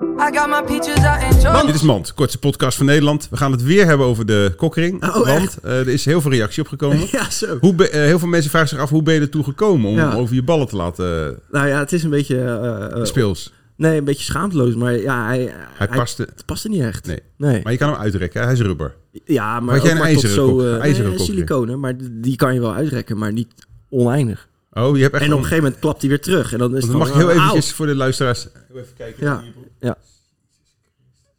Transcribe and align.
I 0.00 0.30
got 0.36 0.48
my 0.48 0.62
peaches 0.66 1.04
out 1.04 1.22
in 1.22 1.40
Georgia. 1.40 1.66
Dit 1.66 1.74
is 1.74 1.82
Mand, 1.82 2.14
kortste 2.14 2.38
podcast 2.38 2.76
van 2.76 2.86
Nederland. 2.86 3.28
We 3.30 3.36
gaan 3.36 3.52
het 3.52 3.62
weer 3.62 3.86
hebben 3.86 4.06
over 4.06 4.26
de 4.26 4.52
kokkering. 4.56 5.04
Oh, 5.04 5.26
want 5.26 5.58
eh, 5.62 5.78
er 5.78 5.88
is 5.88 6.04
heel 6.04 6.20
veel 6.20 6.30
reactie 6.30 6.62
op 6.62 6.68
gekomen. 6.68 7.06
Ja, 7.12 7.30
zo. 7.30 7.58
Hoe 7.60 7.74
be- 7.74 7.88
eh, 7.88 8.00
heel 8.00 8.18
veel 8.18 8.28
mensen 8.28 8.50
vragen 8.50 8.68
zich 8.68 8.78
af, 8.78 8.90
hoe 8.90 9.02
ben 9.02 9.14
je 9.14 9.20
ertoe 9.20 9.44
gekomen 9.44 9.90
om 9.90 9.96
Ja. 9.96 10.12
over 10.14 10.34
je 10.34 10.42
ballen 10.42 10.66
te 10.68 10.76
laten 10.76 11.26
eh, 11.26 11.32
Nou 11.50 11.68
ja, 11.68 11.78
het 11.78 11.92
is 11.92 12.02
een 12.04 12.10
beetje... 12.10 13.00
speels? 13.02 13.52
nee, 13.76 13.98
een 13.98 14.04
beetje 14.04 14.24
schaamteloos. 14.24 14.74
Maar 14.74 14.96
ja, 14.96 15.26
hij... 15.26 15.54
Hij 15.74 15.88
paste... 15.88 16.22
Het 16.22 16.44
paste 16.46 16.68
niet 16.68 16.82
echt. 16.82 17.06
Nee. 17.06 17.20
Nee. 17.36 17.60
Maar 17.62 17.72
je 17.72 17.78
kan 17.78 17.88
hem 17.90 17.98
uitrekken, 17.98 18.40
hè? 18.40 18.46
hij 18.46 18.54
is 18.54 18.60
rubber. 18.60 18.94
ja, 19.24 19.60
maar 19.60 19.74
Had 19.74 19.82
jij 19.84 19.92
ook 19.92 19.98
een 19.98 20.04
maar 20.04 20.14
tot 20.14 20.22
ijzeren 20.24 20.60
zo... 20.60 20.78
ijzeren 20.78 21.10
nee, 21.10 21.18
siliconen, 21.18 21.80
maar 21.80 21.94
die 22.12 22.36
kan 22.36 22.54
je 22.54 22.60
wel 22.60 22.74
uitrekken, 22.74 23.18
maar 23.18 23.32
niet 23.32 23.48
oneindig. 23.90 24.48
Oh, 24.76 24.96
je 24.96 25.02
hebt 25.02 25.14
echt 25.14 25.24
En 25.24 25.32
op 25.32 25.38
een 25.38 25.44
gegeven 25.44 25.64
moment 25.64 25.80
klapt 25.80 26.00
hij 26.00 26.10
weer 26.10 26.20
terug. 26.20 26.52
En 26.52 26.58
dan 26.58 26.76
is 26.76 26.80
Dan 26.80 26.88
het 26.90 26.98
mag 26.98 27.08
ik 27.08 27.14
heel 27.14 27.30
eventjes 27.30 27.72
voor 27.72 27.86
de 27.86 27.94
luisteraars... 27.94 28.46
Even 28.74 28.86
kijken. 28.96 29.24
Ja, 29.26 29.42
ja. 29.80 29.96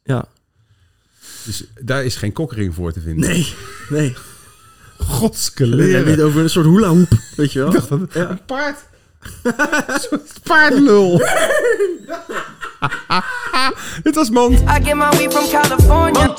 Ja. 0.04 0.26
Dus 1.46 1.64
daar 1.82 2.06
is 2.06 2.16
geen 2.16 2.34
kokkering 2.34 2.74
voor 2.76 2.92
te 2.92 3.02
vinden. 3.02 3.30
Nee, 3.30 3.54
nee. 3.90 4.16
Godske 4.98 5.64
We 5.64 5.70
hebben 5.70 5.88
leren. 5.88 6.12
het 6.12 6.22
over 6.22 6.42
een 6.42 6.50
soort 6.50 6.66
hula 6.66 6.88
hoop, 6.88 7.12
weet 7.36 7.52
je 7.52 7.60
wel? 7.60 7.74
Ja. 8.14 8.30
Een 8.30 8.46
paard. 8.46 8.80
Een 9.88 10.00
soort 10.00 10.40
paardlul. 10.44 11.18
Dit 14.04 14.16
was 14.16 14.30
Mand. 14.30 14.62
I 14.62 14.80
get 14.84 14.96
my 14.96 15.10
weed 15.18 15.34
from 15.34 15.48
California. 15.50 16.36